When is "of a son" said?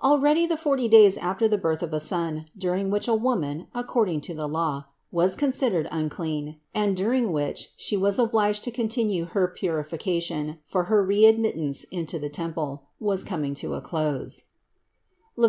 1.82-2.46